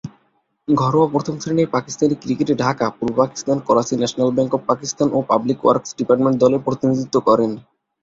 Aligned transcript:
ঘরোয়া 0.67 1.07
প্রথম-শ্রেণীর 1.07 1.69
পাকিস্তানি 1.69 2.15
ক্রিকেটে 2.15 2.53
ঢাকা, 2.55 2.85
পূর্ব 2.89 3.13
Pakistan, 3.17 3.57
Karachi, 3.67 3.93
National 3.95 4.29
Bank 4.31 4.51
of 4.53 4.61
Pakistan 4.67 5.07
ও 5.11 5.27
পাবলিক 5.29 5.59
ওয়ার্কস 5.61 5.91
ডিপার্টমেন্ট 5.99 6.37
দলের 6.39 6.65
প্রতিনিধিত্ব 6.65 7.15
করেন। 7.19 7.51